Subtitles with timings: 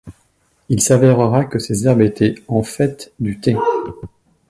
[0.69, 3.55] Il s’avérera que ces herbes étaient en fait du thé.